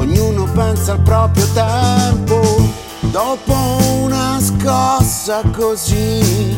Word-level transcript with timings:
ognuno 0.00 0.44
pensa 0.54 0.92
al 0.92 1.00
proprio 1.00 1.46
tempo, 1.52 2.40
dopo 3.00 3.54
una 4.02 4.38
scossa 4.40 5.42
così, 5.54 6.56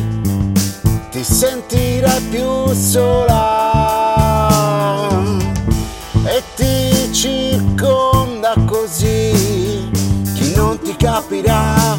ti 1.11 1.23
sentirai 1.23 2.21
più 2.29 2.73
sola. 2.73 4.11
E 6.25 6.41
ti 6.55 7.13
circonda 7.13 8.55
così, 8.65 9.89
chi 10.33 10.53
non 10.55 10.79
ti 10.79 10.95
capirà, 10.95 11.97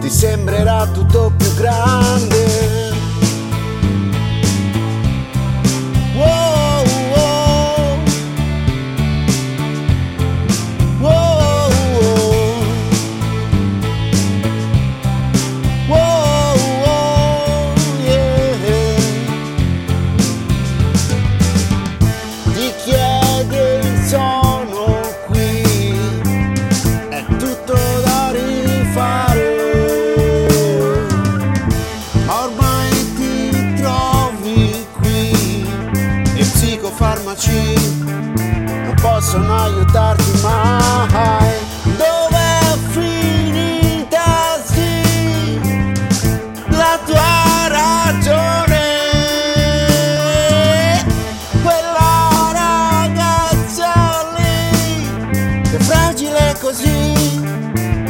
ti 0.00 0.08
sembrerà 0.08 0.86
tutto 0.86 1.30
più 1.36 1.54
grande. 1.54 2.43
Aiutarti 39.62 40.40
mai. 40.42 41.54
Dov'è 41.84 42.76
finita 42.90 44.58
sì 44.64 45.60
la 46.68 46.98
tua 47.06 47.68
ragione? 47.68 48.82
Quella 51.62 52.52
ragazza 52.52 53.92
lì, 54.36 55.62
che 55.62 55.78
fragile 55.78 56.56
così, 56.60 57.40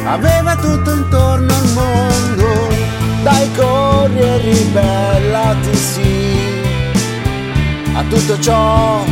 aveva 0.05 0.55
tutto 0.55 0.91
intorno 0.91 1.53
al 1.53 1.67
mondo. 1.73 2.73
Dai 3.23 3.51
corri 3.55 4.19
e 4.19 4.37
ribellati 4.37 5.75
sì 5.75 6.63
a 7.95 8.03
tutto 8.03 8.39
ciò 8.39 9.03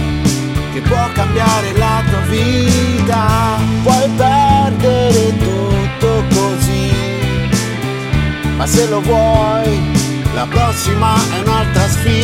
può 0.93 1.09
cambiare 1.13 1.75
la 1.75 2.03
tua 2.07 2.19
vita. 2.29 3.57
Puoi 3.81 4.09
perdere 4.15 5.37
tutto 5.37 6.23
così, 6.35 6.91
ma 8.55 8.65
se 8.67 8.87
lo 8.87 9.01
vuoi, 9.01 9.81
la 10.35 10.45
prossima 10.47 11.15
è 11.35 11.39
un'altra 11.39 11.87
sfida. 11.87 12.22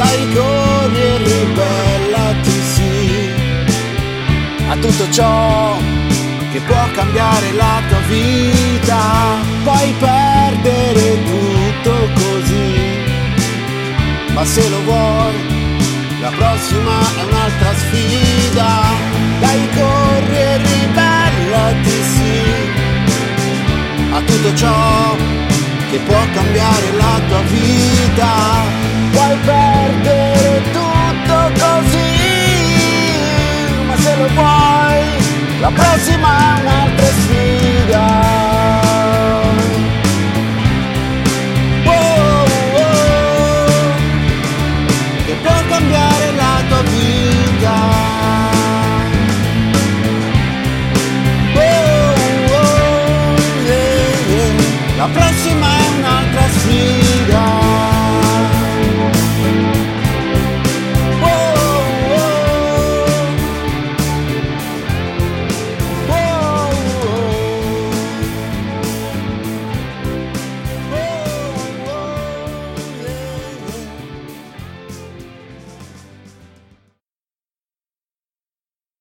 Dai 0.00 0.32
corri 0.32 0.98
e 0.98 1.16
ribellati 1.18 2.60
sì 2.74 3.30
a 4.70 4.76
tutto 4.76 5.10
ciò 5.10 5.76
che 6.52 6.60
può 6.60 6.82
cambiare 6.94 7.52
la 7.52 7.82
tua 7.86 7.98
vita. 8.08 9.02
Puoi 9.62 9.94
perdere 9.98 11.22
tutto 11.22 11.92
così, 12.14 12.78
ma 14.32 14.42
se 14.42 14.68
lo 14.70 14.80
vuoi, 14.84 15.34
la 16.22 16.30
prossima 16.30 16.96
è 17.18 17.22
un'altra 17.28 17.74
sfida. 17.74 18.70
Dai 19.38 19.68
corri 19.74 20.36
e 20.36 20.56
ribellati 20.56 22.02
sì 22.14 22.42
a 24.12 24.20
tutto 24.22 24.54
ciò 24.54 25.14
che 25.90 25.98
può 25.98 26.20
cambiare 26.32 26.92
la 26.96 27.20
tua 27.28 27.40
vita. 27.42 28.89
Puoi 29.12 29.36
perdere 29.44 30.62
tutto 30.72 31.50
così, 31.58 32.12
ma 33.86 33.96
se 33.96 34.16
lo 34.16 34.28
vuoi, 34.34 35.02
la 35.60 35.70
prossima 35.70 36.28
è 36.38 36.60
un'altra 36.60 37.06
sfida. 37.06 38.38
La 54.96 55.06
prossima 55.06 55.66
è 55.66 55.88
un'altra 55.98 56.46
sfida 56.50 57.09